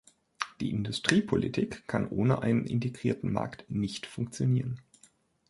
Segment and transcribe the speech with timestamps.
[0.61, 4.81] Die Industriepolitik kann ohne einen integrierten Markt nicht funktionieren.